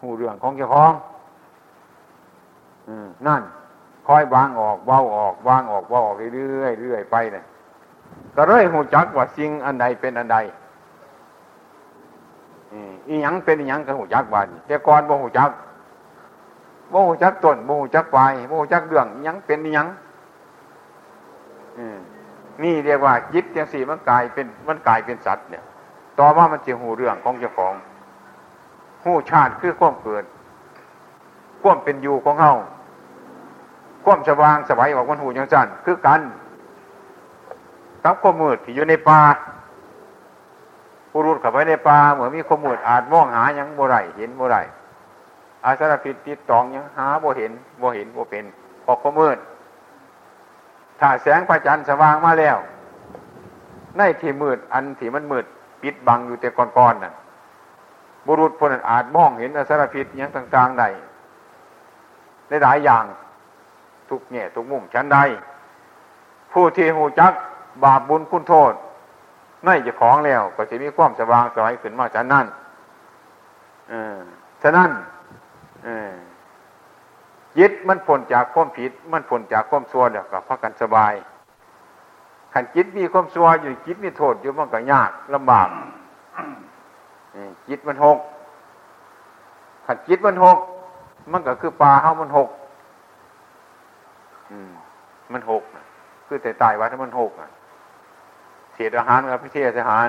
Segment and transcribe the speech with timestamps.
[0.00, 0.92] หูเรื่องของเจ้าของ
[3.26, 3.42] นั่น
[4.06, 7.44] คอยวางออกเบาออกวางออกเบาออกเรื่อยเรื่อยไปเนี่ย
[8.36, 10.38] ก็เลยหูจักว่าสิ่งอันใดเป็นอันใด
[13.08, 15.50] อีหยังเป็นอีหยังก็หูจักบานแต่ก่อนบ่หูจัก
[16.92, 19.88] บ่หูจักต้นบ่หูจักปลายบ่หูจักเรื่องอีหยังเป็นอีหยัง
[22.62, 25.62] นี่เรียกว่าจิตจังสี่มันกลายเป็นมันกลายเป็นสัตว์เนี่ย
[26.18, 27.74] ต่อว่ามันจะหูเรื่องของเจ้าของ
[29.04, 30.24] หู้ชาติคือความเกิด
[31.62, 32.52] ความเป็นอยู่ของเฮา
[34.04, 36.20] ความสว่างสบายออกมันหูยังสั้นคือกัน
[38.04, 39.20] กับความมืดที่อยู่ในป่า
[41.10, 44.56] ผู้รุดเข้าไปในป่าเหมือนมีความมืดอาจมองหายังบ่ไรเห็นบ่ไร
[45.64, 48.44] อาสารพิษติดตองยังหาบ่เห็นบ่เห็นบ่เป็น
[48.84, 49.38] พอความมืด
[51.00, 52.58] ถ้าแสงพระจันทร์สว่างมาแล้ว
[53.96, 55.44] ในที่มืดอันที่มันมืด
[55.82, 56.48] ปิดบังอยู่แต่
[56.78, 57.12] ก่อนๆน่ะ
[58.26, 60.88] บุรุษคนอาจมองเห็นอสารพิษอยังต่างๆได้
[62.48, 63.04] ได้หลายอย่าง
[64.08, 65.18] ทุกแง่ทุกมุมชั้นใด
[66.52, 67.32] ผู้ที่หูจัก
[67.84, 68.72] บาปบุญคุณโทษ
[69.64, 72.46] ไม่จะของแล้วก็จะมีความสว่างสวยขึ้นมาจากนั้น
[73.88, 74.18] เออ
[74.62, 74.90] ฉะนั้น
[75.84, 76.12] เออ
[77.58, 81.12] ยึดมันผลจากความผิด มันผลจากความชั่วเดียวก็พักกันสบาย
[82.52, 85.68] ขันจิตมีความชั่วอยู่จิตมีโทษอยู่มันก็ยากลำบาก
[87.68, 88.18] จิตมันหก
[89.86, 90.58] ขันจิตมันหก
[91.32, 92.48] มันก็คือปลาเฮามันหก
[95.32, 95.62] มันหก
[96.26, 97.30] คือแต่ตายวัดมันหก
[98.74, 100.08] เศษอาหารเอาไปเทศอาหาร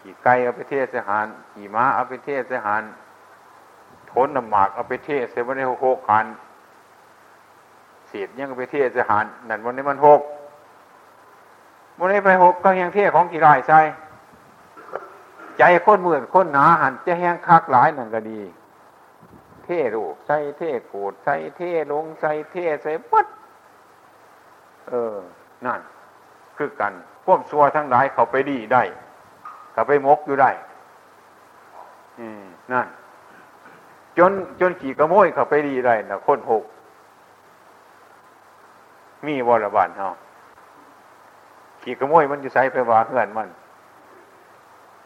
[0.00, 2.82] ขี่ไก่เอาไปเทศอาหารขี่ม้าเอาไปเทศอาหาร
[4.10, 6.26] ทนน้ำหมากเอาไปเทศเสวันนี้หกขัน
[8.08, 10.20] เศษยังเอาไปเทศอาหารนั่นวันนี้มันหก
[11.98, 13.80] วันนี้ไปหกก็ยังเทศของกี่ไรใช่
[15.58, 18.40] ใจคนเหมือนคนหนาหันจะแห้งคักหลายนั่นก็ดี
[19.64, 23.26] เท่รูใส่เท่โกดใส่เท่ลงใส่เท่ใส่ปัด
[24.88, 25.16] เออ
[25.66, 25.80] นั่น
[26.56, 26.92] คือกัน
[27.24, 28.82] พวกซัวทั้งหลายเขาไปดีได้
[29.72, 30.50] เขาไปมกอยู่ได้
[32.18, 32.42] อืม
[32.72, 32.86] นั่น
[34.18, 36.64] จนจนขี่กระโมยเขาไปดีได้นะคนหก
[39.26, 40.14] มีวรบานเนาะ
[41.82, 43.48] ขี่กระโมยมันจะใส่ไปว่าเพื่อนมัน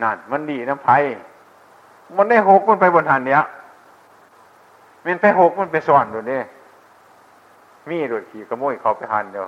[0.03, 0.97] นั่นมันดีน้ำไผ่
[2.17, 3.43] มันได้หกมันไปบนหันเนี้ย
[5.05, 6.41] มันไปหกมันไปซ่อนดูนี่
[7.89, 9.47] มีโดดขี่กระโมยเขาไปหันเดียว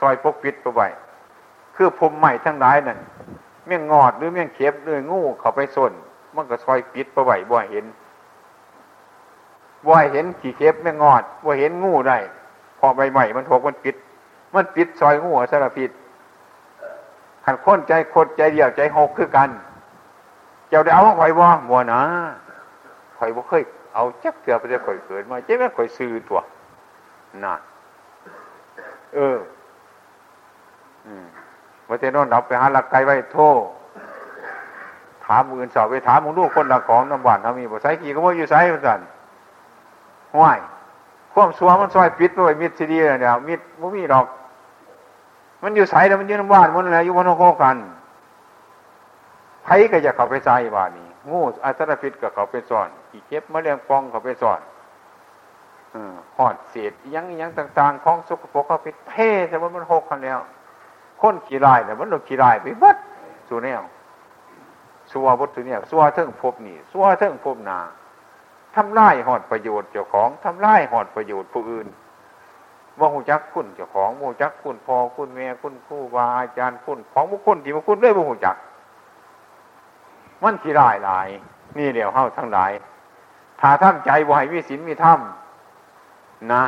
[0.00, 0.86] ซอยพกปิดไปไว้
[1.76, 2.98] คือพมใหม่ทั้งหลายนั่น
[3.66, 5.92] เมี่ยงงอดหรือเมี่ยงเข็บหรืองูเขาไปส่น
[6.34, 7.84] มันก็ซอยปิดไปไว้บ่เห็น
[9.86, 12.18] บ่เห็นขี่เข็บเมี่ยงงอดบ่เห็นงูได้
[12.78, 13.96] พอใบใหม่มันหกมันปิด
[14.54, 15.90] มันปิดซอยงูสารพิษ
[17.44, 19.50] ขันค้นใจคดใจเดียวใจหกคือกัน
[20.72, 22.02] เจ้าได้เอาไว้ว่ามัวนะ
[23.18, 23.62] ข่บ่เคย
[23.94, 26.40] เอาจักเถื่อไปจะข่อยเกิดมาเจ๊แม่ข่อยซื้อตัว
[27.44, 27.54] น่ะ
[29.14, 29.38] เออ
[31.06, 31.24] อืม
[31.88, 33.58] วันเทนนดับไปหาหลักไกไว้โทษ
[35.24, 38.98] ถามมือสอบไปถามมึงลูกคนละของน้ำหวานทำมีบ่ใส่กี่ก็ว่าอยู่ใส่เหมือนกัน
[40.34, 40.58] ห้วย
[41.32, 44.26] ความสัวมันซอยปิดไปมิดซีดีเนี่ยมิดมันมีดอก
[45.62, 47.76] มันอยู่ใส่แล้วมันอยู่น้ำหวานมันอะไรอยู่วันโคกัน
[49.64, 54.60] ไผก็จะเข้าไปใส่บ้านนี้งูอัตรพิษกับเขาไปสอนขี่เก็บมะเร็งฟองเขาไปสอน
[56.38, 59.14] หอดเศษยังยังต่างๆของสุกปกเข้าไปเท
[59.48, 60.40] แต่ว่ามันหกคันแล้ว
[61.20, 62.96] คนขี่ลายแต่มันหลบขี่ลายไปบัด
[63.48, 63.82] สู่แนว
[65.12, 67.78] สัววัตถุเนี่ยสัวเทิงพบนี่สัวเทิงพบนา
[68.76, 71.86] ทำลายหอดประโยชน์เจ้าของทำลายหอดประโยชน์ผู้อื่น
[72.98, 78.56] ว่าหูจักคุณเจ้าของหูจักคุณพ่อคุณแม่คุณครูบาอาจารย์คุณของบุคคลที่บุคคลด้วยบุหูจัก
[80.42, 81.28] มันขี้ร้ายหลาย
[81.78, 82.72] นี่เดี๋ยวเฮาทั้งหลาย
[83.60, 85.18] ถ้าท่านใจบ่ให้มีศีลมีธรรม
[86.52, 86.62] นะ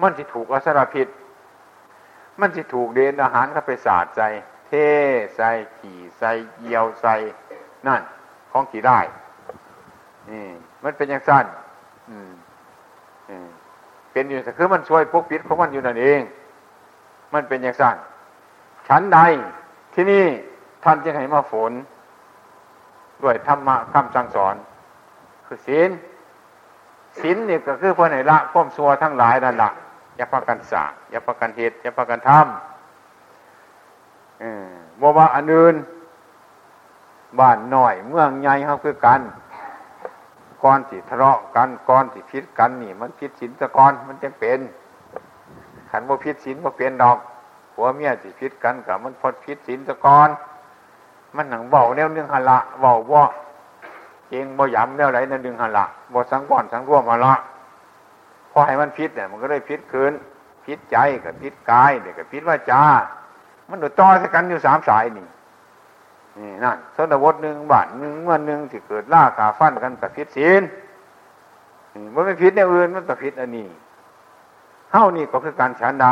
[0.00, 1.08] มันสิถูกอสรพิษ
[2.40, 4.28] มันสิถูกเดนอาหารเข้าไปสาดใส่
[4.66, 4.72] เท
[5.36, 5.48] ใส่
[5.78, 6.30] ขี่ใส่
[6.60, 7.14] เยียวใส่
[7.86, 8.02] นั่น
[8.52, 8.98] ของขี่ได้
[10.30, 10.44] นี่
[10.84, 11.44] มันเป็นอย่างสั้น
[12.10, 12.30] อืม
[14.12, 16.20] เป็นอยู่แต่คือมันช่วยพกปิดของมันอยู่นั่นเอง
[17.34, 17.96] มันเป็นอย่างสั้น
[18.88, 19.18] ชั้นใด
[19.94, 20.24] ที่นี่
[20.84, 21.72] ท่านจะให้มาฝน
[23.22, 24.54] ด้วยธรรมะคำสั่งสอน
[25.46, 25.90] คือศีล
[27.20, 29.70] ศีลนี่ก็คือพอไหนละพ้มซัวทั้งหลายนั่นละ
[30.16, 35.74] อย่าพักกันสาอย่าพักกันเหตุอย่าพักกันทำบ่ว่าอันอื่น
[37.38, 39.20] บ้านหน่อยเมืองใหญ่เขาคือกัน
[40.62, 44.60] ก้อนที่ทะเลาะกันก้อนที่พิษกันนี่ มันพิษศีลตะกอนมันจะเป็น
[45.90, 47.18] ขันว่าพิษศีลว่าเป็นดอก
[47.74, 50.28] ผัวเมียที่พิษกันกับมันพอพิษศีลตะกอน
[51.36, 53.24] มันหนังเบาแนวเนื่องหละเบาว่า
[54.28, 57.34] เก่งบ่ยำแล้วไรนั่นดึงหันละบ่สังก่อนสังร่วมหละ
[58.50, 60.12] พอให้มันพิษเนี่ยมันก็ได้พิษคืน
[60.64, 62.82] พิษใจกับพิษกายเดี๋ยวกับพิษว่าจา
[63.68, 65.26] มันโดดต่อสกันอยู่สามสายนี่
[66.38, 70.62] นี่นั่นสนวตหนึ่งบาทหนึ่งเมื่อหนึ่งที่เกิดล่าขาฟันกันกับพิษศีล
[72.14, 73.68] มันไม่พิษในอื่นมันกับพิษอันนี้
[74.92, 76.08] เฮ้านี่ก็คือการฉันใด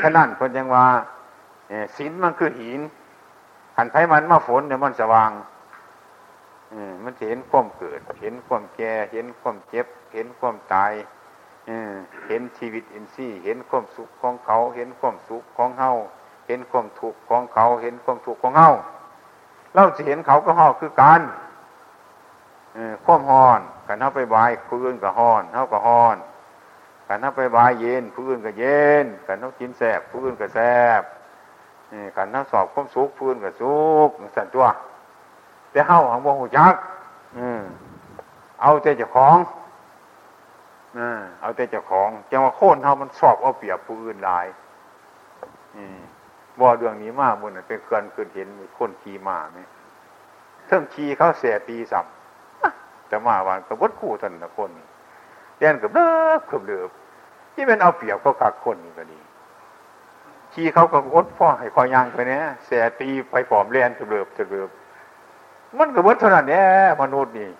[0.00, 0.84] ฉะนั้นคนยังว่า
[1.96, 2.80] ศีลมันคือหิน
[3.76, 5.30] ขันไผมันมาฝนเนี่ยมันสว่าง
[7.02, 10.92] มันเห็นความเกิด เห็นความแก่ เห็นความเจ็บ เห็นความตาย
[12.28, 15.90] เห็นชีวิตอินทรีย์เห็นความสุขของเขา เห็นความสุขของเฮา
[16.46, 18.70] เห็นความทุกข์ของเขา เห็นความทุกข์ของเฮา
[19.74, 21.20] เราจะเห็นเขาก็ห่อคือการ
[23.04, 26.16] ความหอนกันเท่าไปบายผู้อื่นก็หอนเท่าก็หอน
[27.08, 30.58] กันเท่าไปบายเย็นผู้อื่นก็เย็นกันเท่ากินแสบผู้อื่นก็แส
[31.00, 31.02] บ
[32.16, 33.76] กันเท่าสอบความสุขผู้อื่นก็สุ
[34.08, 34.66] ขสันตัว
[35.70, 36.74] แต่เฮาของบ่หูจัก
[38.62, 39.36] เอาแต่เจ้าของ
[41.40, 44.46] เอาแต่เจ้าของจังว่าโค่นเฮามันสอบเอาเปรียบผู้อื่นหลาย
[46.58, 49.60] บ่เรื่องนี้มากมันเป็นเกินเกินเห็นมีคนขี่มาไหม
[50.66, 52.06] เทิงขี่เขาเสียตีสับ
[53.08, 54.70] แต่มาวันกับวัดคู่ท่านละคน
[55.58, 56.08] เรียนกับเลิ
[56.38, 56.90] กกับเลือบ
[57.54, 59.20] ที่เป็นเอาเปรียบเขากักคนนี่ก็ดี
[60.56, 64.70] ขี่เขาก็วดพ่อให้คอยยางไปเนี่ยเสียตีไปผอมเรียนกับเลือบกับเลือบ
[65.78, 66.66] มันก็วัดเท่านั้นเนี่ย
[67.02, 67.50] มนุษย์นี่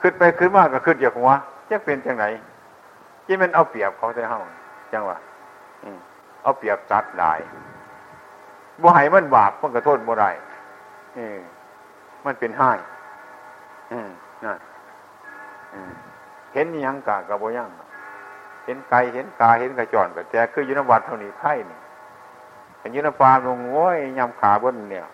[0.00, 1.30] ขึ้นไปขึ้นมากก็ขึ้นจากหัว
[1.70, 2.24] จะเป็นจังไหน
[3.26, 4.40] ที่มันเอาเปรียบเขาจะเฮา
[4.92, 5.18] จังวะ
[6.42, 7.40] เอาเปรียบจัดหลาย
[8.82, 10.30] บ่ให้มันบาปมันกระโทษบ่ได้
[12.24, 12.78] มันเป็นห้าย
[14.44, 14.58] นั่น
[16.52, 17.70] เห็นยังกะกับบ่ยัง
[18.64, 21.78] เห็นไก่เห็นกาเห็นกระจรกระแจคือยุนวัดเท่านี้ไข่นี่
[22.80, 25.06] เห็นยุนฟาลงโว้ยยำขาบนเนี่ย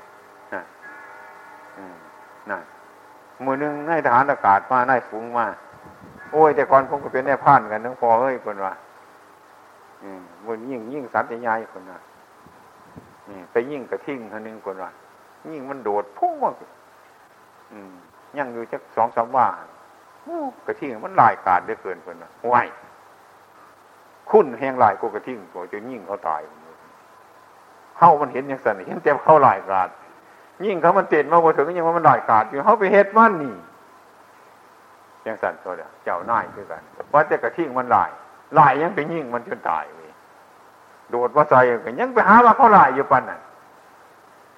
[0.53, 0.65] นั่น
[2.51, 2.63] นั่น
[3.45, 5.47] มือนึงนายทหารอากาศมานายฝูงมา
[6.33, 8.73] โอ้ย แต่ก่อนผมก็เป็นแน่พานกันทั้งพอเฮ้ยคนว่า
[10.03, 11.99] อืมมันยิ่งยิ่งสัตว์ใหญ่คนว่า
[13.53, 14.91] ไปยิ่งกระทิ้งคนนึงคนว่า
[15.53, 16.55] ยิ่งมันโดดพุ่งมาก
[17.73, 17.93] อืม
[18.39, 19.47] ยังอยู่จักสองสามว่า
[20.67, 22.57] กระทิ้งมันลายกาดได้เกินคนว่าไหว
[24.31, 26.43] คุ้นแห้งลายกูกระทิ้งตัวจนยิ่งเขาตาย
[27.99, 29.89] เข้ามันเห็นอย่างสันเห็นเต็มเข้าลายกาด
[30.67, 33.55] ยิ่งเขามันเต็นมาบนถึงยังว่ามันลายกาดอยู่เขาไปเฮ็ดมันนี่
[35.27, 36.83] ยังสันตัวเดียวเจ้าหน้ายคือกัน
[37.13, 38.11] ว่าแต่กระทิ้งมันลาย
[38.59, 40.11] ลายยังไปยิ่งมันจนตายเลย
[41.11, 41.55] โดดว่าใจ
[41.85, 43.41] กันยังไปหาว่าเขาลายอยู่ปันน่ะ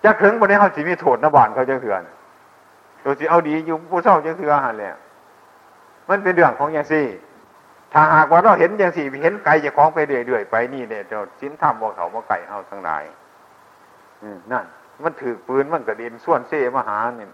[0.04, 2.02] จะถึงวันนี้เขาสิมีโทษนบานเขาจะเถื่อน
[3.04, 4.96] ตัวสิเอาดีอยู่ผู้เศร้าจะเถื่อหันแล้ว
[6.08, 7.06] มันเป็นเรื่องของยังสี่
[7.92, 13.02] ถ้าหากว่าเราเห็นอยังสี่เห็นไก่จะคล้องไปเรื่อยๆไปนี่เนี่ยเราสิ้นทำว่าเขาว่าไก่เอาทั้งหลาย
[14.52, 14.64] นั่น
[15.02, 17.30] มันถือปืนมันกระเด็นส่วนเซ่มหาเนี่ย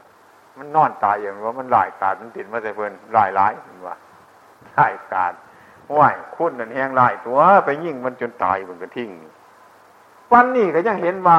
[0.58, 3.96] มันนอนตายอย่างว่ามันลายกาดมันติดมาใส่เพิ่นลายร้ายมันว่า
[4.78, 5.34] ลายกาด
[5.98, 9.10] ว่ายคุ้นนั่นแหงลายตัวไปยิ่งมันจนตายมันก็ทิ้ง
[10.32, 11.36] วันนี้ก็ยังเห็นว่า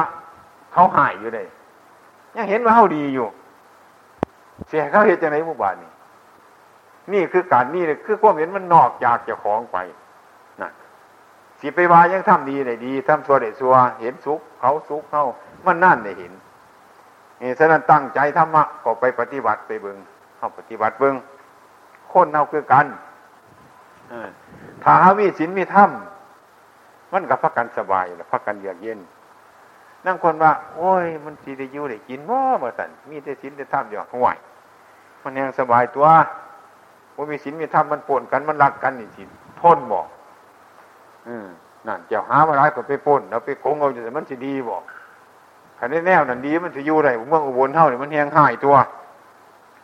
[0.72, 1.48] เขาหายอยู่เลย
[2.36, 3.26] ยังเห็นว่าเขาดีอยู่
[4.68, 5.89] เสียเขาเห็นจะไหนหมู่บ้านนี่
[7.12, 9.78] นี่คือการนี่เลยคือความเห็นมันนอกจากจะของไป
[10.62, 10.70] นะ
[11.60, 15.24] สิไปวายังทำดีได้ดีทำสัวได้สัวเห็นสุขเขาสุขเขา
[15.66, 16.32] มันนั่นได้เห็น
[17.40, 19.96] นี่ฉะนั้นตั้งใจธรรมะก็ไปปฏิบัติไปเบิง
[20.36, 21.14] เข้าปฏิบัติเบิง
[22.12, 22.86] คนเอาคือกัน
[24.82, 25.90] ถ้าหาวิสินมีธรรม
[27.12, 28.98] มันกับพักกันสบายแล้วพักกันเยือกเย็น
[30.06, 34.36] นั่งคนว่า โอ้ย มันสีได้ยู่ได้กินว่าเมื่อสันมีแต่สินแต่ธรรมอยู่ห่วย
[35.22, 36.06] มันยังสบายตัว
[37.20, 39.22] ว่ามีสินมีธรรมมันปนกันมันรักกันนี่สิ
[39.60, 40.06] ทนบอก
[41.28, 41.46] อืม
[41.86, 44.82] นั่นเจ้าหามาร้ายก็ไปปนแล้วไปโกงเอาจะมันสิดีบอก
[45.78, 48.76] ขันได้แนวนั่นดีมันจะอยู่ไรเมืองอุบลเท่านี่มันแหงหายตัว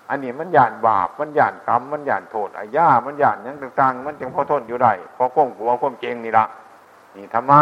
[0.09, 6.45] อันนี้มันหยานบาปมันหยานกรรมมันหยานโทษอาญามันหยานยังต่างๆ มันจึงพอทนอยู่ได้พอก้มหัวก้มเจงนี่ละ
[7.17, 7.61] นี่ธรรมะ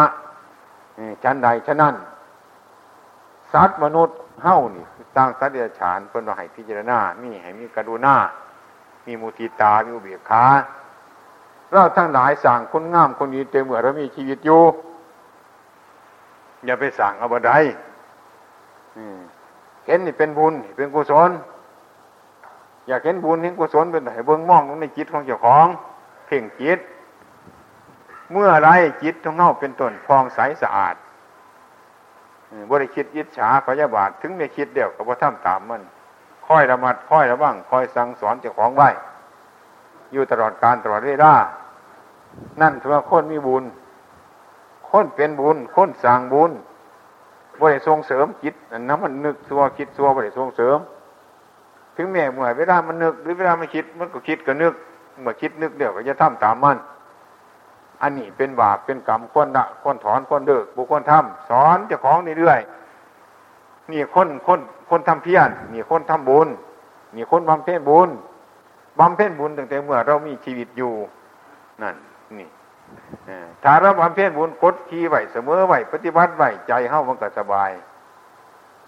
[0.97, 1.95] นี่ชั้นใดชั้นนั้น
[3.53, 8.15] สัตว์มนุษย์เฮ้านี่สร้างสัตว์เดรัจฉานเพิ่นว่าให้พิจารณามีให้มีกระดูหน้า
[9.05, 10.45] มีมุติตา มีอุเบกขา
[11.71, 14.61] เราทั้งหลายสั่งคนงามคนดีเต็มเมื่อเรามีชีวิตอยู่
[16.65, 17.51] อย่าไปสั่งเอาบันได
[19.85, 21.29] เห็นนี่เป็นบุญเป็นกุศล
[22.87, 25.67] อยากเห็นบุญเห็นกุศลเป็นไหนเบื้องมองในจิตของเจ้าของ
[26.25, 26.79] เพ่งจิต
[28.31, 28.69] เมื่อไร
[29.03, 30.95] จิตของเงาเป็นต้นฟองใสสะอาด
[32.69, 35.81] บริคิดยิดฉาพยาบาท ถึงไม่คิดเดียวกับว่าทำตามมัน
[36.47, 38.89] คอยระมัดคอยระวังคอยสั่งสอนเจ้าของไว้
[40.11, 41.33] อยู่ตลอดการตลอดเวลา
[42.61, 43.63] นั่นถือว่าคนมีบุญ
[44.89, 46.51] คนเป็นบุญ คนสั่งบุญ
[47.61, 50.77] บริส่งเสริมจิตนั้นมันนึกตัวคิดตัวบริส่งเสริม
[51.95, 54.73] ถึงแม้เมื่อเวลามันนึก หรือเวลามันคิดมันก็คิดก็นึก
[55.21, 56.77] เมื่อคิดนึกเดี๋ยวก็จะทำตามมัน
[58.01, 62.84] อันนี้เป็นบาปเป็นกรรมคนละคนถอนคนเดิกบุคคลทำสอนเจ้าของเรื่อยๆ
[63.91, 66.47] นี่คนคนคนทำเพียรนี่คนทำบุญ
[67.15, 68.09] นี่คนบำเพ็ญบุญ
[68.99, 70.93] บำเพ็ญบุญตั้งแต่เมื่อเรามีชีวิตอยู่
[71.81, 71.95] นั่น
[72.37, 72.47] นี่
[73.63, 77.71] ถ้าเราบำเพ็ญบุญกดขี่ไหวเสมอไหวปฏิบัติไหวใจเฮ้ามันก็สบาย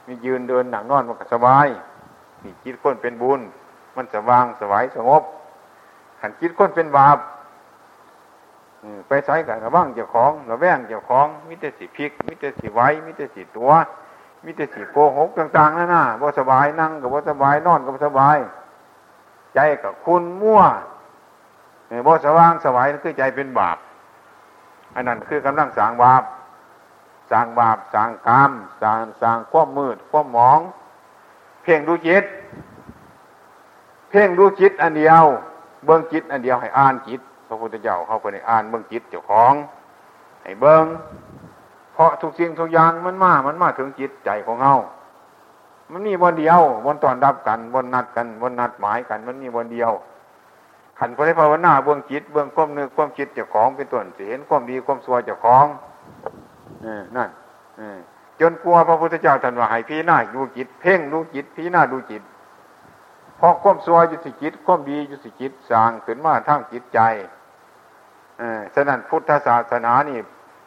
[0.08, 1.68] มียืนเดินหนังนอนมันก็สบาย
[2.44, 3.42] นี่คิดคนเป็นบุญ
[3.96, 5.24] มันสว่างสวายสงบ
[6.20, 7.18] ขันคิดคนเป็นบาป
[9.08, 13.72] ไปใช้กับระว่างเจ้าของระแวงเจ้าของมิแต่สิพิกมิแต่สิไว้มิแต่สิตัว
[14.46, 18.38] มิต่สิโกหกต่างๆนั่นน่ะบ่สบายนั่งกับบ่สบายนอนกับบ่สบาย
[19.56, 20.62] ใจกับคุณมั่ว
[22.08, 23.78] บ่สว่างสวายคือใจเป็นบาป
[24.96, 26.24] อันนั้นคือกำลังสางบาป
[27.32, 28.52] สางบาปสางกรรม
[28.82, 30.60] สางสางความมืดความหมอง
[31.64, 32.24] เพ่งดูจิต
[34.10, 35.24] เพ่งดูจิตอันเดียว
[35.86, 39.54] เบื้องจิตอันเดียวให้อ่านจิตพระพุทธเจ้าเขาคนในอ่านเบื้องจิตเจ้าของ
[40.44, 40.86] ให้เบิ้ง
[41.98, 44.76] เพราะทุกสิ่งทุกอย่างมันมามันมาถึงจิตใจของเฮา
[45.92, 49.92] มันมีวันเดียววันตอนรับกันวันนัดกันวันนัดหมายกัน มันมีวันเดียว
[51.00, 55.66] ขันพระภาวนาเบื้องจิตเบื้องความนึกความจิตเจ้าของเป็นต้นเสีเห็นความดีความสัวเจ้าของ
[57.16, 57.30] นั่น
[58.40, 62.24] จนกลัวพระพุทธเจ้าท่านว่าให้พี่หน้าดูจิต เพ่งดูจิตพี่หน้าดูจิต
[63.40, 67.00] พอความสัวอยู่สิจิตความดีอยู่สิจิตสร้างขึ้นมาทั้งจิตใจ
[68.76, 70.20] ฉะนั้นพุทธศาสนานี่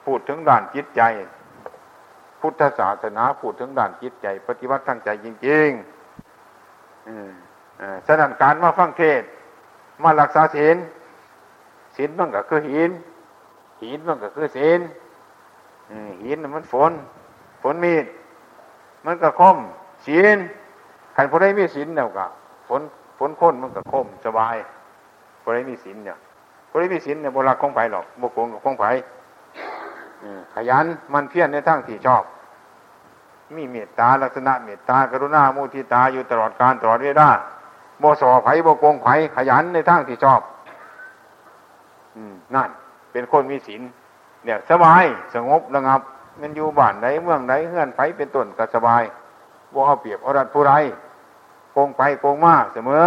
[0.05, 1.03] พูดถึงด้านจิตใจ
[2.41, 9.23] พุทธศาสนาพูดถึงด้านจิตใจ ปฏิวัติทั้งใจจริงๆฉะนั้นการมาฟังเทศ
[10.03, 10.77] มารักษาศีล
[11.97, 12.91] ศีลมันก็คือหิน
[13.83, 14.81] หินมันก็คือศีล
[16.25, 16.93] หินมันฝน
[17.63, 18.07] ฝนมีด
[19.07, 19.57] มันก็คม
[20.07, 20.37] ศีล
[21.15, 22.27] ใครพอได้มีศีลแล้วก็
[22.69, 22.83] ฝน
[23.19, 24.57] ฝนค้นมันก็คมสบาย
[25.43, 26.19] พอได้มีศีลเนี่ย
[26.69, 28.87] พอได้มีศีลเนี่ยโบราณคงไปหรอกโบกงกับคงไป
[30.55, 32.25] ขยันมันเพี้ยนในทางที่ชอบ
[33.57, 37.29] มีเมตตาลักษณะเมตตากรุณามุทิตาอยู่ตลอดการตลอดเวลา
[37.99, 40.41] โบสอไผ่โบโกงไผ่ขยันในทางที่ชอบ
[42.17, 42.19] อ
[42.55, 42.71] นั่น
[43.13, 43.83] เป็นคนมีศีล
[44.45, 46.01] เนี่ยสบายสงบระงับ
[46.41, 49.03] มันอยู่บ้านไหนเมืองไหนเฮือนไผ่เป็นต้นก็สบาย
[49.73, 50.73] บ่เอาเปรียบเอารัดผู้ไร
[51.73, 53.07] โกงไปโกงมาเสมอ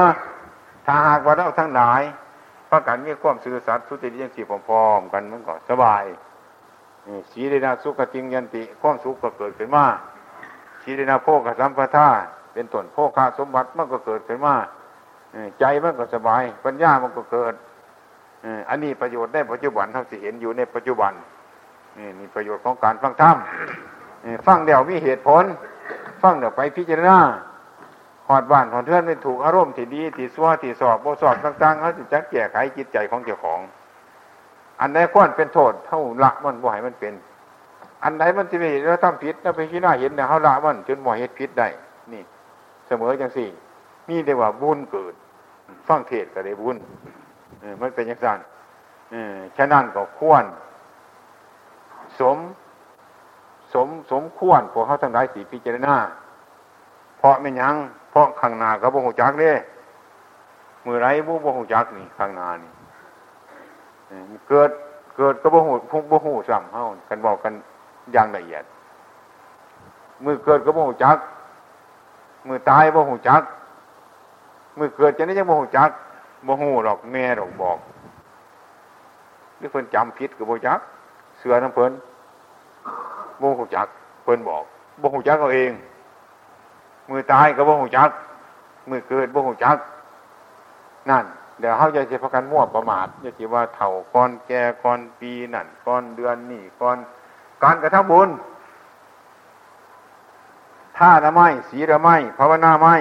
[0.86, 2.02] ถ้าหากว่าเราทั้งหลาย
[2.70, 6.04] พระกันมีความสื่อสัตย์สุติยังสีพร้อมๆกันมันก็สบาย
[7.32, 9.86] สีเดนาสุขจริงยันติ ความสุขก็เกิดขึ้นมา
[10.84, 12.08] สีเดนาโภกสัมปทา
[12.54, 14.56] เป็นต้นโภคาสมบัติมันก็เกิดขึ้นมา
[15.60, 17.54] ใจมันก็สบาย ปัญญามันก็เกิด
[18.70, 21.14] อันนี้ประโยชน์ได้ปัจจุบันเท่าที่เห็นอยู่ในปัจจุบัน
[21.98, 23.38] นี่มีประโยชน์ของการฟังธรรม
[24.48, 25.44] ฟังเดี๋ยวมีเหตุผล
[26.22, 27.20] ฟังเดี๋ยวไปพิจารณา
[28.28, 33.60] หอดบ้านหอดเทือนเป็นถูกอารมณ์ที่ดีที่ซัวที่สอบโบสอบต่างๆเขาจะจักแก้ไขจิตใจของเจ้าของ
[34.82, 37.14] อันใดควรเป็นโทษเท่าละมันบ่ให้มันเป็น
[38.04, 41.68] อันใดมันจะมีแล้วทำผิดแล้วไปขี้หน้าเห็นเนี่ยเขาละมันจนบ่เหตุผิดได้
[42.14, 42.24] นี่
[42.88, 43.50] เสมอจังสี่
[44.08, 45.14] มีแต่ว่าบุญเกิด
[45.88, 46.78] ฟังเทศก็ได้บุญ
[47.82, 48.40] มันเป็นอย่างนั้น
[49.58, 50.44] ฉะนั้นก็ควร
[52.20, 52.38] สม
[53.74, 55.96] สมสมควรพวกเขาทั้งหลายสีพิจารณา
[57.18, 57.76] เพราะไม่ยั้ง
[58.12, 59.52] เพราะข้างหน้าก็บ่หูจักเด้
[60.86, 62.73] มือไรบุบ่หูจักนี่ข้างหน้านี่
[64.50, 64.70] เกิด
[65.18, 67.54] เกิดก็บ่หูพุ่งบ่หูซ้ำเฮากันบอกกัน
[68.14, 68.64] อย่างละเอียด
[70.24, 71.18] มือเกิดก็บ่หูจัก
[72.48, 73.42] มือตายบ่หูจัก
[74.78, 75.90] มือเกิดจะได้ยังบ่หูจัก
[76.48, 77.78] บ่หูหรอกแม่หรอกบอก
[79.58, 80.80] หรือเพิ่นจำผิดกับบ่จัก
[81.38, 81.92] เสือน้ำเพิ่น
[83.42, 83.88] บ่หูจัก
[84.24, 84.64] เพิ่นบอก
[85.02, 85.72] บ่หูจักเอาเอง
[87.10, 88.10] มือตายก็บ่หูจัก
[88.90, 89.78] มือเกิดบ่หูจัก
[91.10, 91.26] นั่น
[91.60, 96.98] เดี๋ยวเขาจะเฉพาะกันมั่วประมาทจะคิดว่าเถ่าก่อนแก่ก่อนปีนั่นก่อนเดือนนี่ก่อน
[97.64, 98.30] การกระทำบุญ
[100.98, 102.96] ท่าละไม้สีละไม้ภาวนาไม้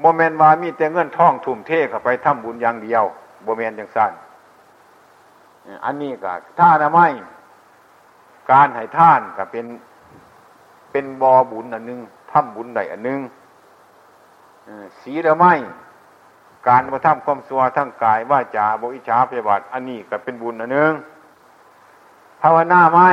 [0.00, 3.04] โมเมนต์ว่ามีแต่เงินท่องทุ่มเทเข้าไปทำบุญอย่างเดียว
[3.44, 4.12] โมเมนต์อย่างสั้น
[5.84, 7.06] อันนี้ก็ท่านะไม่
[8.50, 9.66] การให้ท่านก็เป็น
[10.90, 12.00] เป็นบอบุญอันนึง
[12.32, 13.20] ทำบุญใดอันนึง
[15.00, 15.54] สีละไม่
[16.68, 20.92] การมาทำความสัวทั้งกายว่าจาบริชาพยาบาทอันนี้ก็เป็นบุญอันนึง
[22.42, 23.10] ภาวนาไม่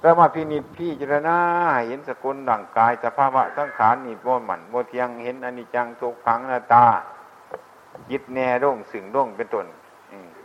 [0.00, 1.38] แล้วมาพินิจพี่จรณา
[1.86, 6.86] เห็นสกุลดั่งกายสภาวะสังขารนี่โมหมันโมเทียงเห็นอนิจจังทุกขังหน้าตา
[8.10, 9.66] ยึดแน่ร่งสึงร่งเป็นต้น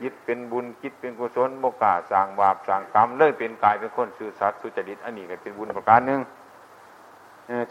[0.04, 6.20] ยึดเป็นบุญคิดเป็นกุศลโมกาสร้างบาปสร้างกรรม เลยเป็นกายเป็นคนสื่อสัตว์สุจริตอันนี้ก็เป็นบุญประการหนึ่ง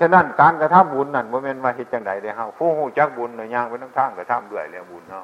[0.00, 5.20] ฉะนั้นการกระทำบุญนั่นโมเมนต์ว่าเหตุจังใดเด้เฮาผู้หูจักบุญเนี่ยย่างไปทั้งทางกระทำด้วยแล้วบุญเนา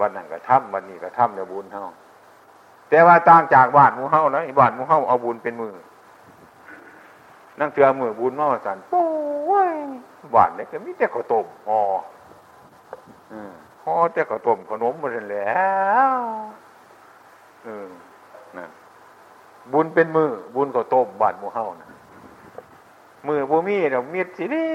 [0.00, 1.84] วันนั้นกระทำวันนี้กระทำแล้วบุญเฮา
[2.90, 5.74] แต่ว่าต่างจากบ้านมูเฮาแล้วบ้านมูเฮาเอาบุญเป็นมือ
[7.58, 9.04] นั่งเถื่อมือบุญมาสั่นปุ้
[9.68, 9.70] ย
[10.34, 11.80] บ้านเนี่ยก็มีแต่ข้าวต้มอ๋อ
[13.82, 15.60] พอแต่ข้าวต้มขนมมาแล้
[16.10, 16.12] ว
[17.64, 17.88] เออ
[18.56, 18.70] นั่น
[19.72, 21.87] บุญเป็นมือ บุญข้าวต้มบ้านมูเฮานะ
[23.26, 24.66] มือบ่มีเดี๋ยวมีดสินี่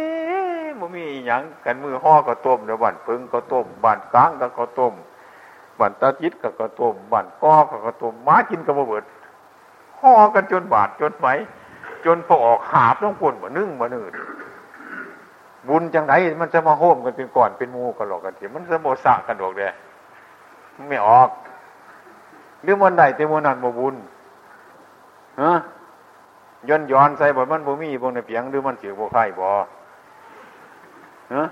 [0.79, 4.93] บ่มีหยังกันมือห่อก็ต้มเดี๋ยวบันพึ่งก็ต้มบันกลางก็ก็ต้ม
[5.79, 9.03] บันตาจิตก็ก็ต้มบันก้อก็ก็ต้มม้ากินก็บ่เบิด
[9.99, 11.27] ห่อกันจนบาดจนไหม
[12.05, 14.13] จนพอออกหาบต้องปนบ่นึ่งบ่นื่น
[15.67, 19.67] บุญจังไรมันจะมาโฮมกันเป็นก่อนเป็นมูกันหรอกกันทีมันจะโมสะกันดอกเด้
[20.89, 21.29] ไม่ออก
[22.63, 23.95] หรือมันใดแต่มันนั่นบ่บุญ
[25.41, 25.53] ฮะ
[26.69, 29.47] ย้อนย้อนใส่บ่มันบ่มีบ่ในเปียงหรือมันเสิบ่ไข่บ่
[31.35, 31.45] ฮะ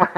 [0.00, 0.08] มา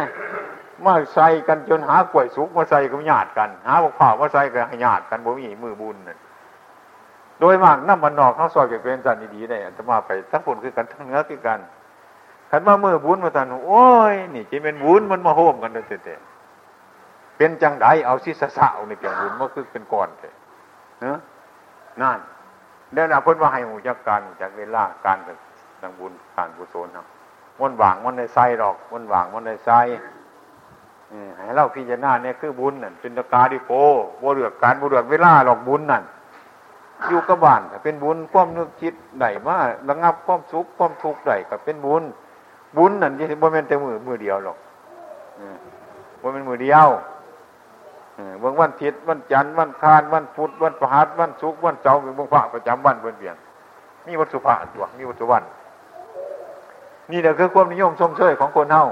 [0.85, 6.19] มาใส่กันจนหากล้วยสุกมาใส่ก็ญาติกันหาบอกข่าวมาใส่ก็ญาติกันบ่มีมือบุญนั่น
[7.41, 11.59] โดยมากน้ำมันนอกเขาซอยเก็บเป็นสันดีๆได้จะมาไปทั้งฝนคือกันทั้งเนื้อคือกัน
[12.51, 16.19] ขันมามือบุญมาตันโอ้ยนี่จะเป็นบุญมันมาโฮมกันเตะ
[17.37, 20.33] เป็นจังไดเอาซิสสะเอาในเปียงบุญมาคือเป็นก้อนเตะ
[21.03, 21.19] เนาะ
[22.03, 22.19] นั่น
[22.93, 25.33] เดี๋ยนะเพิ่นว่าให้หูจักการหูจักเวลาการกั
[25.89, 27.07] บบุญการกุศลครับ
[27.61, 29.81] มันหวางมันในไส้ดอกมันหวางมันในไส้
[31.37, 33.73] ให้เราพิจารณาเนี่ยคือบุญนั่นเป็นตกาดิโก
[34.23, 36.03] บ่เลือกการบ่เลือกเวลาหรอกบุญนั่น
[37.09, 39.57] อยู่กับบ้านเป็นบุญความนึกคิดใดมา
[39.89, 42.03] ระงับความสุขความทุกข์ใดก็เป็นบุญ
[42.77, 44.59] บุญนั่นยี่บ่เป็นแต่มือมือเดียวหรอก
[46.21, 46.89] บ่เป็นมือเดียว
[48.39, 53.37] เมื่อวันทิศวันจันทร์วันคานวันพุธวันพฤหัสวันศุกร์วันเสาร์เป็นบงพระประจำวันเพื่อนเปลี่ยน
[54.07, 55.43] มีวัตถุพระตัวมีวัตถุวัน
[57.11, 58.85] นี่แหละคือความนิยมชมเชยของคนเฮา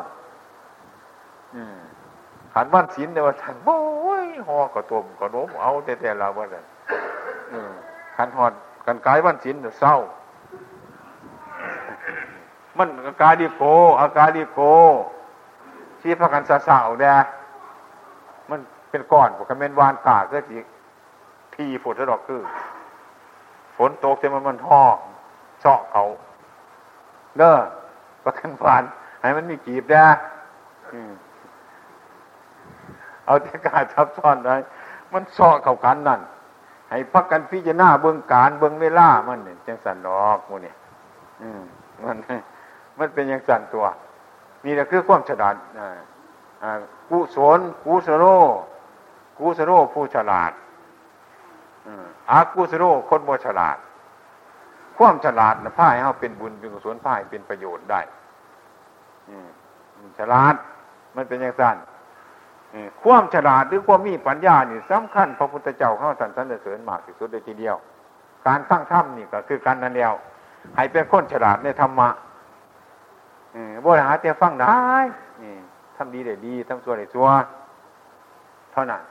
[2.55, 3.79] ขันวันศีลเนี่ยว่าท่านโอ้
[4.27, 6.61] ยหอกระตุ่มกระโนมเอาแต่แต่เราว่าแต่
[8.17, 8.53] ขันหอด
[8.87, 9.97] กันกายวันศีลเศร้า
[12.79, 13.63] มันอาการดีโก
[14.01, 14.61] อาการดีโก
[16.01, 17.25] ที่พระกันสาสาวแดมัน
[18.91, 20.59] เป็นก้อนพวกคอมเมนวานกาก็จี
[21.55, 22.43] พีฝนดอกคือ
[23.77, 24.83] ฝนตกแต่มันมันห่อ
[25.61, 26.05] เจาะเขา
[27.39, 27.57] เด้อ
[28.25, 28.83] ประกันวาน
[29.21, 30.09] ให้มันมีกีบได้
[33.25, 34.55] เอาแต่กาทับซ้อนได้
[35.13, 36.21] มันเจาะเขากันนั่น
[36.91, 40.77] ให้พักกันพิจารณาเบื้องการเบื้องเวลามันเนี่ยจังสันดอกมูเนี่ย
[42.05, 42.17] มัน
[42.99, 43.85] มันเป็นอย่างสันตัว
[44.65, 45.55] นี่แหละคือความฉลาด
[47.09, 48.25] กุศลกุศโล
[49.39, 50.53] กุสโรผู้ฉลาด
[52.31, 53.77] อากุสโรคนบ่ฉลาด
[54.99, 58.01] ความฉลาดนะพ่ายเขาเป็นบุญเป็นกุศลพ่ายเป็นประโยชน์ได้
[60.19, 60.55] ฉลาด
[61.17, 61.77] มันเป็นอย่างสั้น
[63.03, 67.77] ความฉลาดหรือความมีปัญญานี่สำคัญพระพุทธเจ้าเข้าสันสันเสริญมากที่สุดเลยทีเดียว
[68.47, 70.15] การตั้งถ้ำนี่ก็คือการนั่นเดียว
[70.77, 72.09] ให้เป็นคนฉลาดในธรรมะ
[73.85, 74.75] บ่หารเตียฟังได้
[75.97, 77.29] ทำดีได้ดีทำชั่วได้ชั่ว
[78.73, 79.03] เท่านั้น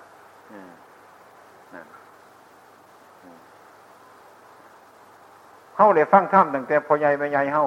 [5.77, 7.63] เฮาได้ฟังธรรมตั้งแต่พอใหญ่ไม่ใหญ่เฮา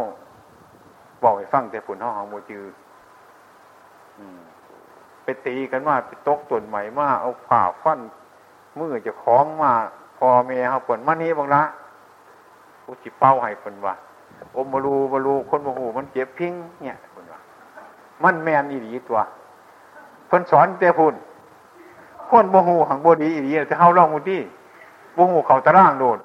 [1.23, 2.64] บอกให้ฟังแต่ฝุ่นเฮาเฮาโมจือ
[5.25, 8.01] ไปตีกันมาไปตกต้นใหม่มาเอาผ่าฟัน
[8.79, 9.73] มือจะคล้องมา
[10.19, 11.62] พอเมียเฮาฝนมานี้บางละ
[12.85, 13.95] กูจิเป้าให้ฝนว่า
[14.55, 17.41] อมบารูบารูคนโมโหมันเจ็บพิงเนี่ยฝนว่า
[18.25, 19.19] มันแมนอีหลีตัว
[20.27, 21.14] เพิ่นสอนแต่พุ่น
[22.31, 24.41] คนโมโหหังบดีอีหลียจะเฮาลองมุที่
[25.14, 26.19] โมโหเขาตะร่างโดด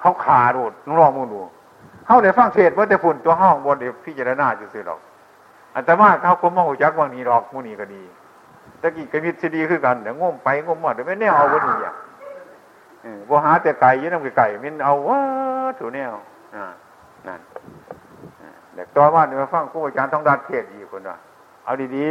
[0.00, 1.40] เขาขาโดูดลองมูดู
[2.06, 5.00] เขาได้ฟังเทศว่าแต่ฝุ่นตัวห้องบนเดี๋ยวพิจารณาจะซื้อหรอก
[5.74, 8.02] อันต่ว่าเขาคมมองหูจักว่างนี้หรอกมูนี่ก็ดี
[8.80, 11.94] ตะกี้กระมิดดีขึ้นกันเดี๋ยวง้มไปง้มมาเดี๋ยวไม่แน่เอาวันนี้อะ
[13.28, 15.18] บ่หาแต่ไก่ยืนน้ำไก่มินเอาว่า
[15.78, 16.12] ถูแนว
[17.26, 17.40] นั่น
[18.74, 21.16] เด็กตัวว่าเดี๋ยวฟังครูอาจารย์ต้องดัดเทศดีคนว่า
[21.64, 22.10] เอาดี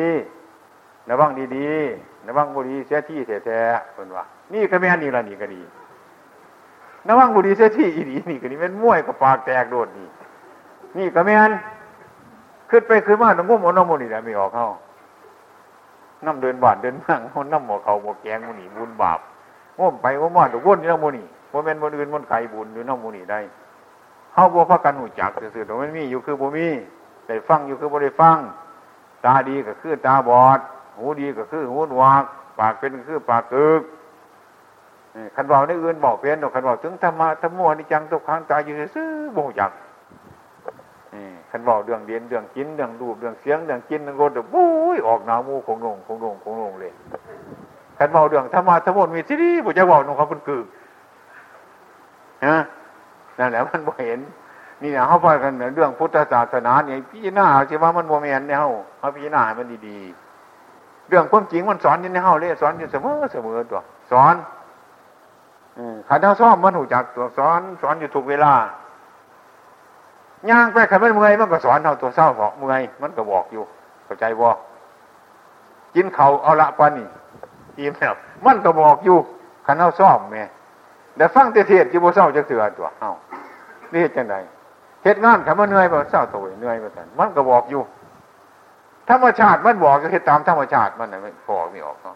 [0.57, 5.61] ๆระวังดีๆ ระวังบุรีเสียที่แท้ๆคนว่า นี่ก็ไม่นนี้ละนี่ก็ดี
[7.07, 10.07] นวังบุรีเสียที่อีดีนี่ก็นี่เป็นม้วยกับปากแตกโดดนี่
[10.97, 11.51] นี่ก็ไม่อัน
[12.69, 14.67] ขึ้นไปขึ้นมาต้องง้มเอาน้ำมันนี่แหละไม่ออกเข้า
[16.25, 17.19] น้ำเดินบาดเดินมั่ง
[17.53, 19.19] น้ำหมอเขาหมอแกงมันนี่บุญบาป
[19.79, 23.39] ง้มไปง้มมาถูกวนนี่น้ำมันนี่โมเมนต์บนอื่นมันไข่บุญอยู่น้ำมันนี่ได้
[24.33, 26.67] เข้าบัวพักกันหูจักสื่อๆตรงนั้นมีอยู่คือบ่มี
[27.25, 28.37] แต่ฟังอยู่คือบ่ได้ฟัง
[29.25, 30.59] ตาดีก็คือตาบอด
[31.01, 32.23] หูดีก็คือหูหนวก
[32.59, 33.81] ปากเป็นก็คือปากกึก
[35.35, 39.71] ขันบอกในอื่นบอกเพียนขันบอกถึงธรรมะธรรมวนิจังตุกขังตายอยู่ซื้อโบยัก
[41.49, 46.91] ขันบอกเรื่องเรียนเรื่องกินเรื่องดูเรื่องเสียงเรื่องกินเรื่องรสบุ้ยออกหนามูคงลงคงลงคงลงเลย
[47.97, 50.65] ขันบอกเรื่องธรรมะธรรมวมีที่นี่บุจะบอกนงเขาเป็นกึ่ง
[52.45, 52.57] ฮะ
[53.39, 54.19] นั่นแหละมันบ่เห็น
[54.81, 60.30] นี่นะเขาพูดกันเรื่องพุทธศาสนาเนี่ยพี่จารณาใช่ว่ามันโมเมนเนี่ยเขาเขาพี่จารณามันดีๆ
[61.11, 64.35] เรื่องความจริงมันสอนยู่ในเขาเลยสอนอยู่เสมอเสมอตัว สอน
[66.07, 68.53] ขันเท้าซ่อมมันหูจักตัวสอนสอนอยู่ทุกเวลา
[70.49, 73.63] ย่างไปขันมันเมื่อยมันก็สอนเท่าตัวเศร้าบอกเมื่อยมันก็บอกอยู่
[74.05, 74.47] เข้าใจบ่
[75.95, 77.07] กินเขาเอาละปานี่
[77.77, 79.17] อิ่มแล้วมันก็บอกอยู่
[79.65, 80.43] ขันเท้าซ่อมแม่
[81.17, 83.11] แต่ฟังเทศอยู่บ่เศร้าจะเถื่อตัวเอ้า
[83.93, 84.35] นี่จังได
[85.03, 87.81] เหตุงานขันมันเหนื่อยบ่เศร้าตัวเหนื่อยบ่แต่มันก็บอกอยู่
[89.09, 92.15] ธรรมชาติมันบอกก็เหตุตามธรรมชาติมันไม่พอไม่ออกเนาะ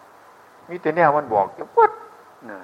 [0.68, 1.90] มีแต่แนวมันบอกจะปุ๊ด
[2.50, 2.58] นะ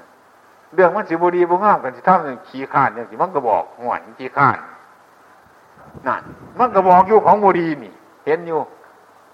[0.75, 4.59] เรื่องมันสิบุรีบุงามกันสิทำอย่างขี้ข้านอย่างสิมันก็บอกห่วนขี้ข้าน
[6.07, 6.23] นั่น
[6.59, 7.93] มันก็บอกอยู่ของบุรีนี่
[8.27, 8.61] เห็นอยู่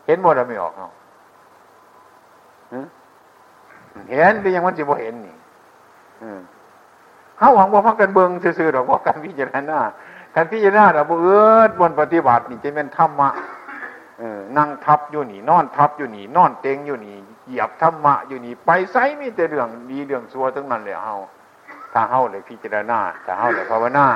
[0.07, 0.92] เห็นหมดแล้วไม่ออกเนาะ
[4.11, 5.37] เห็นแต่ยังมันสิบ่เห็นนี่
[7.37, 9.79] เขาหวังว่าพักกันเบิงซื่อๆหรอกว่าการพิจารณา
[10.35, 13.29] การพิจารณาเราเอื้อบนปฏิบัตินี่จะเป็นธรรมะ
[14.59, 21.14] นั่งทับอยู่นี่นอนทับอยู่นี่นอนเต็งอยู่นี่เหยียบธรรมะอยู่นี่ไปไซมีแต่เรื่องดีเรื่องซัวทั้งนั้นเลยเฮา
[21.92, 24.07] ถ้าเฮาเลยพิจารณาถ้าเฮาเลยภาวนา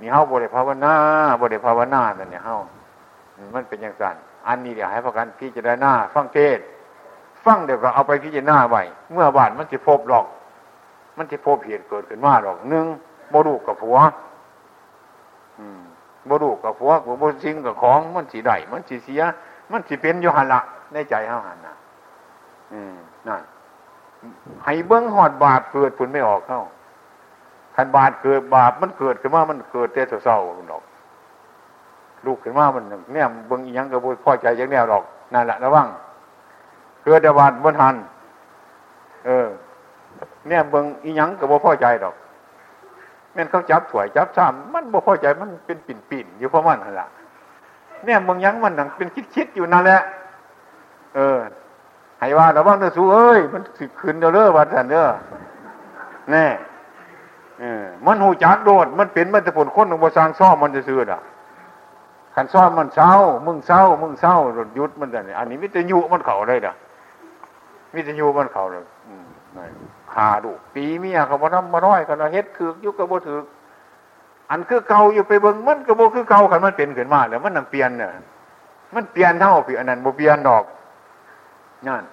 [0.00, 0.94] นี่เฮาบริภาวนา
[1.42, 2.56] บริภาวนาแต่เนี่ยเฮา
[3.54, 6.58] มันเป็นอย่างนั้นอันนี้เดี๋ยวให้พากันพิจารณาฟังเทศ
[7.44, 8.82] ฟังเดี๋ยวก็เอาไปพิจารณาไว้
[9.12, 10.26] เมื่อบานมันจะพบหรอก
[11.16, 12.86] มันจะพบเหตุเกิดขึ้นมาหรอกหนึ่ง
[13.30, 13.98] โมดูกับผัว
[15.58, 15.82] อืม
[16.26, 19.22] โมดูกกับผัวกับโมซิงกับของ มันสีได้มันสีเสีย
[19.70, 20.60] มันสีเป็นโยหันละ
[20.92, 21.74] ในใจเฮาหันนะ
[23.28, 23.42] นั่น
[24.64, 26.60] ให้เบื้องหอดบาปเกิดผลไม่ออกเข้า
[27.76, 30.82] ขันบาปเกิดบาปมันเกิดขึ้นมามันเกิดแต่เศร้าๆดอก
[32.26, 35.04] ลูกขึ้นมามันเนี่ยเบื้องยังกระบุพ่อใจยังแนวดอก
[35.34, 35.86] นั่นแหละระวัง
[37.04, 37.96] เกิดแต่บาปบนหัน
[39.26, 39.46] เออ
[40.48, 42.14] เนี่ยเบื้องอีหยังกระบุพ่อใจดอก
[43.34, 47.08] แม่นเขาจับถวยจับซ้ำมันบ่พอใจมันเป็นปิ่นปิ่นอยู่เพราะมันนั่นแหละ
[48.04, 50.00] เนี่ยเบื้องยังมันนังเป็นคิดคิดอยู่นั่นแหละ
[51.16, 51.38] เออ
[52.18, 55.06] ให้ว่าระวังเด้อสู้เอ้ยมันสิขึ้นเด้อเด้อว่าซั่นเด้อ
[56.30, 56.46] แน่
[57.60, 61.22] เออมันหูจักโดด มันเป็นมันจะผลคนของบสร้างซ่อมมันจะซื้ออะ
[62.34, 63.12] ขันซ่อมมันเศร้า
[63.46, 66.74] มึงเศร้า มึงเศร้ารถยุดมันแต่อันนี้มิตรยุมันเข่าเลยเด้อ
[67.94, 68.84] มิตรยุมันเข่าเลย
[70.14, 73.40] ขาดูปีเมียเขาบ่ทำมาน้อยกันเฮ็ดคือยุกกระโบถือ
[74.50, 78.10] อันคือเก่าอยู่ไปเบิ่งมันกระโบคือเก่าขันมันเป็นขึ้นมาแล้วมันนำเปลี่ยนเนี่ย
[78.94, 80.64] มันเปลี่ยนเท่าพี่อันนั้นโบเปลี่ยนดอก
[81.88, 82.04] นั่น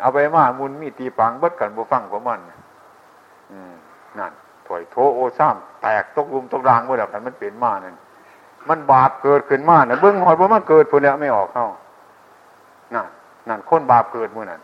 [0.00, 2.40] เอาไปมามุนมีตีปังเบิดกันบุฟังของมัน
[4.18, 4.32] นั่น
[4.66, 7.96] ถอยโถโอซ้ำแตกตกลุมตกรางเมื่อไหร่มันเปลี่ยนมานั่น
[8.68, 11.66] มันบาปเกิดขึ้นมาเนี่ยเบื้องหอยว่ามันเกิดพุ่นแล้วไม่ออกเข้า
[12.94, 13.06] นั่น
[13.48, 14.60] นั่นคนบาปเกิดมื่อนั้น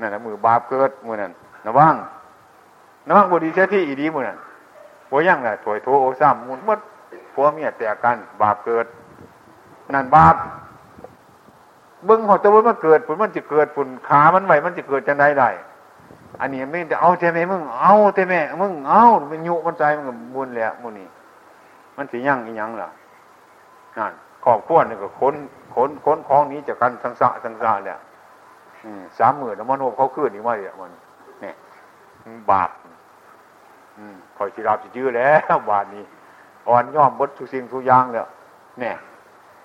[0.00, 1.32] นั่นนะมือบาปเกิดมือนั้น
[1.64, 1.94] นะว่าง
[3.06, 4.38] นะว่างบดีเจ้าที่อีดีมือนั้น
[5.10, 6.78] หัวย่างน่ะถอยโถโอซ้ำมุนมด
[7.32, 8.86] ผัวเมียแตกกัน บาปเกิด
[9.94, 10.36] นั่นบาป
[12.04, 15.50] เบิ้งหอตะวันมันเกิดผลมันจะเกิดผลขามันไหวมันจะเกิดจะไดได้
[16.40, 20.04] อันนี้ไม่จะเอาแต่แม่มึงเอาแต่แม่มึงเอามันยุมันใจมัน
[20.34, 21.08] มุนแล้วมุนนี่
[21.96, 22.88] มันสียั่งอีหยังล่ะ
[23.98, 24.12] นั่น
[24.44, 25.34] ขอบขั้วนี่ก็ค้น
[25.74, 27.98] ค้นค้นคล้องนี้จากกันสังสะสังสะเนี่ย
[29.18, 30.90] สามหมื่นแล้วมันโนเขาขึ้นอีกมาเนี่ยมัน
[31.42, 31.54] เนี่ย
[32.50, 32.70] บาป
[34.36, 36.04] คอยสิราบสิยื้อแล้วบาทนี้
[36.68, 38.26] อ่อนย่อมบดทุกสิ่งทุกอย่างเลย
[38.80, 38.96] เนี่ย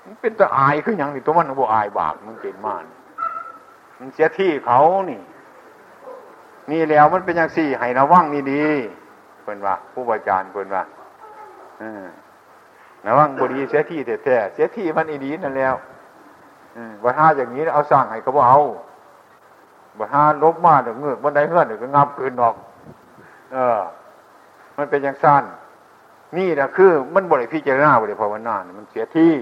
[0.05, 2.86] มันเป็นตะอายคืออย่างนี้ตัวมันบ่อายบาปมันเป็นมาน
[3.99, 4.79] มันเสียที่เขา
[5.10, 5.19] นี่
[6.71, 8.65] นี่แล้วมันเป็นอย่างสี่ให้ระวังนี่ดี
[9.43, 10.84] เพิ่นว่า ผู้บริจารเพิ่นว่า
[13.07, 15.75] ระวังบดีเสียที่แท้ๆเสียที่มันอีดีนั่นแล้ว
[17.03, 18.62] ว่าถ้าอย่างนี้เอาสั่งให้เขาบอกเอา
[19.97, 22.56] ว่าถ้าลบมาเดี๋ยวเงือกบันได้เฮือนเดี๋ยวก็งับคืนออก
[23.54, 23.82] เออ
[24.77, 25.43] มันเป็นอย่างสั้น
[26.38, 29.34] นี่นะคือ มันบริพิจารณาบริภาวนานมันเสียที่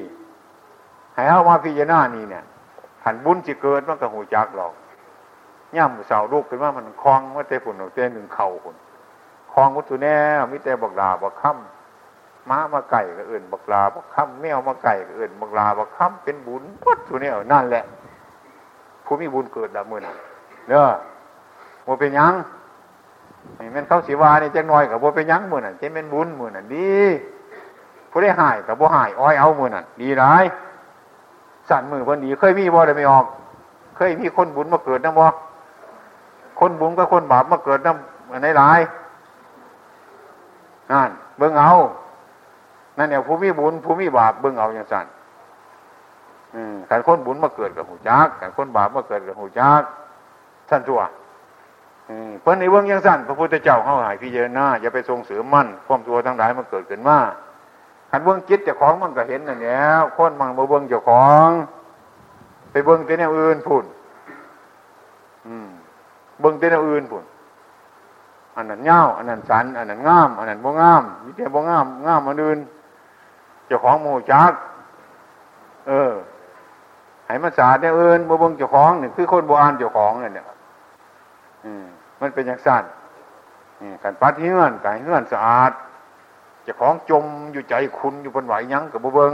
[1.14, 2.44] ให้เอามาพิจารณานี่เนี่ย
[3.06, 4.74] หันบุญจะเกิดมันก็หูจักหรอก
[5.78, 8.76] ย่ำเสาลูกขึ้นว่ามันคลองว่าเตฝุ่นเตหนึ่งเข่าฝุ่น
[9.54, 10.16] คลองวัตถุแน่
[10.52, 17.84] มิเตบักลาบักค่ำม้ามาไก่ก็เอื่นบักลาบักค่ำแมวมาไก่ก็เอื่นบักลาบักค่ำเป็นบุญวัตถุแน่นั่นแหละ
[19.06, 20.16] ผู้มีบุญเกิดละมือน่ะ
[20.70, 20.86] เน้อ
[21.84, 22.34] โมเป็นยัง
[23.74, 26.98] แม่นเข้าสีวานี่จะน้อยกับโมเป็นยังมือน่ะจะเป็นบุญมือน่ะดี
[28.12, 30.44] ผู้ได้หายกับโมหายอ้อยเอามือน่ะดีร้าย
[31.70, 33.26] สั่นมือพอดีเคยมีบ่ได้ไม่ออก
[33.96, 35.26] เคยมีคนบุญมาเกิดนะบ่
[36.60, 38.80] คนบุญก็คนบาปมาเกิดน้ำในหลาย
[40.92, 41.72] นั่นเบิ่งเอา
[42.98, 45.06] นั่นเนี่ยผู้มีบุญผู้มีบาปเบิ่งเอาอย่างสั่น
[46.90, 49.82] ขันคนบุญมาเกิดกับหูจักขันคนบาปมาเกิดกับหูจัก
[50.70, 51.02] สั่นตัว
[52.42, 57.18] เพิ่นในเบื้องยังสั่นพระพุทธเจ้าเข้าหายพี่เจนาอย่าไปทรงเสือมั่นความตัวทั้งหลายมันเกิดขึ้นมา
[58.10, 61.50] ขันเบื้องจิตเจ้าของมันก็เห็นนั่นแล้วคนมันมาเบื้องเจ้าของ
[62.72, 63.84] ไปเบื้องแต่แนวอื่นพูด
[66.40, 67.24] เบื้องแต่แนวอื่นพูด
[68.56, 72.60] อันนั้นเงาอันนั้นสันอันนั้นงาม อันนั้นบ่งามมีแต่บ่งามงามอันอื่น
[73.68, 74.54] เจ้าของโมจัก
[75.88, 76.14] เออ
[77.26, 80.46] ให้มันสาดเนี่ยเอินบ่เบิ่งเจ้าของนี่คือคนโบอ่านเจ้าของเนี่ย
[82.22, 82.84] มันเป็นอย่างสั้น
[84.04, 85.72] การปัดเฮือนการเฮือนสะอาด
[86.64, 89.34] เจ้าของจมอยู่ใจคุณอยู่บนไหวยั้งกับบ่เบิง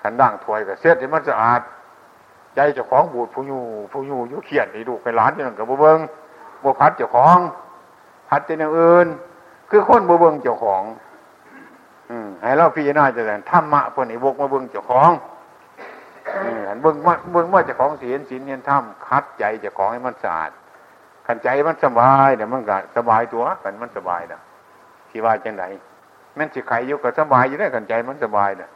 [0.00, 1.60] ขันด่างถวยกับเสียดให้มันสะอาด
[2.54, 5.98] ใจเจ้าของบูดผู้อยู่ผู้อยู่อยู่เขียนนี่ดูไปร้านอยู่นั่นกับบ่เบิง
[6.62, 7.38] บ่พัดเจ้าของ
[8.28, 9.06] พัดเป็นอย่างอื่น
[9.70, 10.82] คือคนบ่เบิงเจ้าของ
[12.10, 15.10] อืให้เราพิจารณาจะแต่ธรรมะพวกนี้บกมาเบิงเจ้าของ
[16.82, 20.50] เบิ่งว่าเบิงว่าจะของศีลศีลเนียนถ้ำคัดใจเจะของให้มันสะอาด
[21.26, 24.40] ขันใจมันสบายเดี๋ยมันก็สบายตัวกันมันสบายนะ
[25.10, 25.64] ที่ว่าจังไหน
[26.38, 28.70] มันสิไข่อยู่ก็สบายอยู่ได้ขันใจมันสบายเนะ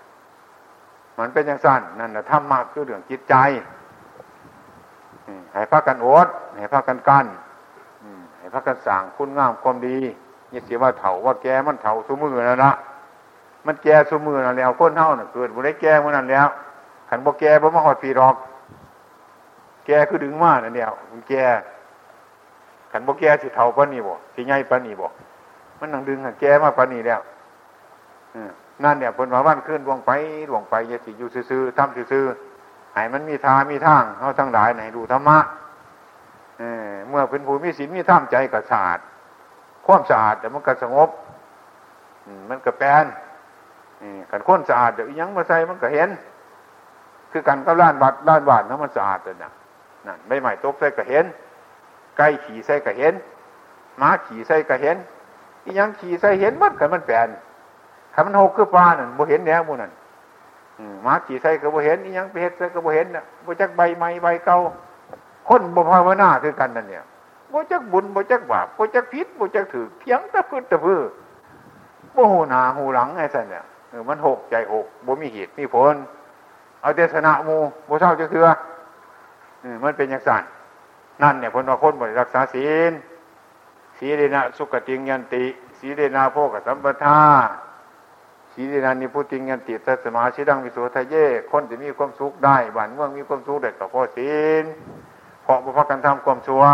[1.18, 3.34] มันเป็นอย่างสั้นนั่นนะธรรมะคือเรื่องจิตใจ
[5.52, 6.28] ให้พักกันอด
[6.58, 7.26] ให้พักกันกัน
[8.38, 9.98] ให้พักกันสั่งคุณงามความดี
[10.52, 12.72] นี่เสียว่าเถาว่าแกมันเถาสมือแล้วนะ
[13.66, 16.48] มันแกสมือแล้วคนเท่าน่ะเกิดบุได้แกมันนั่นแล้ว
[17.08, 18.36] ขันบ่แกบ่มาหอดปีรอก
[19.86, 21.34] แกคือดึงมานั่นเดียวมันแก
[22.96, 25.06] ขันบ่แกสิเท่าปานนี้บ่สิใหญ่ปานนี้บ่
[25.78, 27.20] มันนั่งดึงขันแกมาปานนี้แล้ว
[28.84, 30.10] นั่นเนี่ยเพิ่นว่าวันขึ้นดวงไป
[30.48, 35.38] ดวงไปยาสิอยู่ซื่อๆทำซื่อๆให้มันมีทามีทางเขาทั้งหลายไหนดูธรรมะ
[37.08, 38.98] เมื่อเป็นผู้มีศีลมีธรรมใจก็สะอาด
[39.86, 41.08] ความสะอาดแต่มันก็สงบ
[42.48, 43.06] มันก็แปลน
[44.30, 46.08] ขันข้นสะอาดเดี๋ยวยังมาใส่มันก็เห็น
[47.30, 49.50] คือกันกับล้านบัดล้านบาทน้ำมันสะอาดเลยนะ
[50.06, 51.24] นั่นใบใหม่ตกใส่ก็เห็น
[52.16, 53.14] ไก่ขี่ใส่ก็เห็น
[54.00, 54.96] ม้าขี่ใส่ก็เห็น
[55.64, 57.28] อียังขี่ใส่เห็นมัดกันมันแปลน
[58.12, 59.92] ถ้ามันหกคือปลานั่นบ่เห็นแล้วมูนั่น
[61.06, 64.56] ม้าขี่ใส่ก็บ่เห็นอียังไปเห็ดใส่ก็บ่เห็นน่ะบ่จักใบไม้ใบเก่า
[65.48, 67.04] คนบ่ภาวนาคือกันนั่นเนี่ย
[67.52, 71.00] บ่จักบุญบ่จักบาปบ่จักพิษบ่จักถือเพียงตะพื้นตะพื้น
[72.14, 73.64] บ่หูหนาหูหลังไอ้สันเนี่ย
[74.08, 75.94] มันหกใจหกบ่มีเหตุมีผล
[76.80, 78.42] เอาเดชนะมูโมเช่าจะคือ
[79.84, 80.42] มันเป็นอย่างสั่น
[81.22, 82.92] นั่นเนี่ยพลว่าคนบริรักษาศีล
[83.98, 85.44] สีเดนะสุกติงยันติ
[85.78, 87.20] สีเดนะโพกสัมปทา
[88.52, 91.14] สีเดนานิพุติงยันติทัสมาชิดังวิสุทะเย
[91.50, 94.64] คนจะมีความสุขได้บ้านเมืองมีความสุขได้กับพ่อศีล
[95.42, 96.64] เพราะบุพกันทำความชั่ว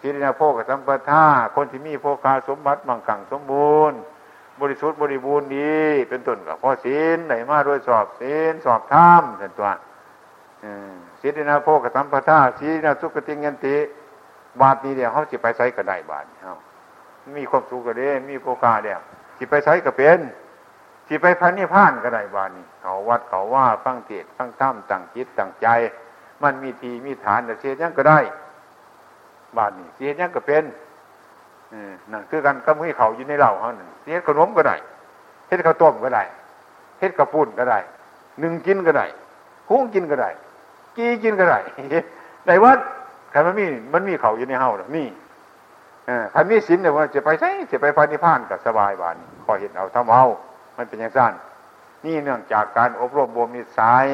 [0.00, 3.98] สีเดนะโพกสัมปทาคนที่มีโภคาสมบัติมั่งคั่งสมบูรณ์
[4.60, 9.68] บริสุทธิ์บริบูรณ์ดีเป็นต้นกับพ่อศีลไหนมาด้วยสอบศีลสอบธรรมเป็นตัว
[11.26, 13.76] ศีลนาโพกตัมปทาศีลนาสุกติเงินติ
[14.60, 16.54] บาทนี้เดียวเขาจิไปใช้ก็ได้บาทเขา
[17.36, 19.00] มีความสุขก็ได้มีโภคาเดียว
[19.38, 20.20] จิไปใช้ก็เป็น
[21.08, 25.66] จิไปพันนิพพานก็ได้บาทนี้เขาวัดเขาว่าฟังเทศฟังธรรมตั้งจิตตั้งใจ
[26.42, 28.18] มันมีทีมีฐานแต่เสียยังก็ได้
[29.56, 30.64] บาทนี้เสียยังก็เป็น
[32.12, 34.76] นั่นคือกันก็มือเขาอยู่ในเหล่าเขานึ่งเฮ็ดขนมก็ได้
[35.48, 36.22] เฮ็ดข้าวต้มก็ได้
[36.98, 37.78] เฮ็ดข้าวปุ้นก็ได้
[38.40, 39.06] หนึ่งกินก็ได้
[39.70, 40.30] หุ้งกินก็ได้
[40.96, 41.58] กีกินก็ได้
[42.46, 42.78] ในวัด
[43.30, 45.08] ใครมันมีมันมีเขาอยู่ในเฮาหรอนี่
[46.32, 50.24] ใครมีศีลเนี่ยว่าจะไปใช่จะไปพานิพานกับสบายบานขอเห็นเอาทำเอา
[50.76, 51.32] มันเป็นอย่างสั้น
[52.04, 54.06] นี่เนื่องจากการอบรมบ่มนิสัย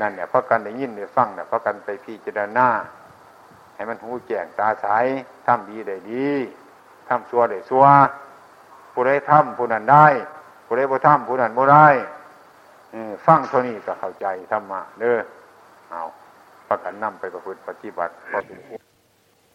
[0.00, 2.68] นั่นเนี่ยเพราะกันได้ยินได้ฟังเนี่ยเพราะกันไปพิจารณา
[3.74, 4.86] ให้มันหูแจ้งตาใส
[5.46, 6.28] ทำดีได้ดี
[7.08, 7.84] ทำชั่วได้ชั่ว
[8.92, 10.06] ผู้ใดทำผู้นั้นได้
[10.66, 11.88] ผู้ใดบ่ทำผู้นั้นบ่ได้
[13.26, 15.18] ฟังเท่านี้ก็เข้าใจธรรมะเด้อ
[15.90, 16.02] เอา
[16.68, 18.85] ประกันนำไปประพฤติปฏิบัติพอสมควร